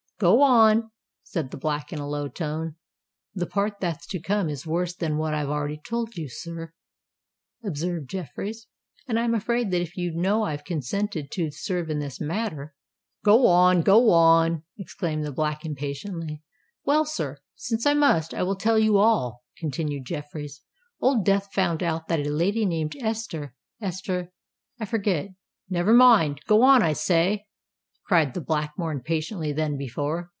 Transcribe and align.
"Go 0.19 0.43
on," 0.43 0.91
said 1.23 1.49
the 1.49 1.57
Black, 1.57 1.91
in 1.91 1.97
a 1.97 2.07
low 2.07 2.27
tone. 2.27 2.75
"The 3.33 3.47
part 3.47 3.79
that's 3.81 4.05
to 4.05 4.19
come 4.19 4.49
is 4.49 4.67
worse 4.67 4.95
than 4.95 5.17
what 5.17 5.33
I've 5.33 5.49
already 5.49 5.81
told 5.83 6.15
you, 6.15 6.29
sir," 6.29 6.75
observed 7.65 8.07
Jeffreys; 8.07 8.67
"and 9.07 9.17
I 9.17 9.23
am 9.23 9.33
afraid 9.33 9.71
that 9.71 9.81
if 9.81 9.97
you 9.97 10.13
know 10.13 10.43
I 10.43 10.55
consented 10.57 11.31
to 11.31 11.49
serve 11.49 11.89
in 11.89 11.97
the 11.97 12.15
matter——" 12.21 12.75
"Go 13.23 13.47
on—go 13.47 14.11
on," 14.11 14.61
exclaimed 14.77 15.25
the 15.25 15.31
Black, 15.31 15.65
impatiently. 15.65 16.43
"Well, 16.85 17.03
sir—since 17.03 17.87
I 17.87 17.95
must, 17.95 18.31
I 18.35 18.43
will 18.43 18.55
tell 18.55 18.77
you 18.77 18.97
all," 18.97 19.43
continued 19.57 20.05
Jeffreys. 20.05 20.61
"Old 20.99 21.25
Death 21.25 21.45
has 21.45 21.53
found 21.55 21.81
out 21.81 22.09
that 22.09 22.19
a 22.27 22.29
lady, 22.29 22.63
named 22.67 22.95
Esther—Esther—I 22.99 24.85
forget——" 24.85 25.29
"Never 25.67 25.95
mind! 25.95 26.41
Go 26.45 26.61
on, 26.61 26.83
I 26.83 26.93
say," 26.93 27.47
cried 28.03 28.33
the 28.33 28.41
Black, 28.41 28.73
more 28.77 28.91
impatiently 28.91 29.53
than 29.53 29.77
before. 29.77 30.29